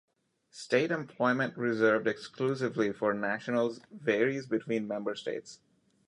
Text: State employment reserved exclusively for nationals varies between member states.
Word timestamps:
State 0.49 0.89
employment 0.89 1.55
reserved 1.55 2.07
exclusively 2.07 2.91
for 2.91 3.13
nationals 3.13 3.81
varies 3.91 4.47
between 4.47 4.87
member 4.87 5.13
states. 5.13 5.59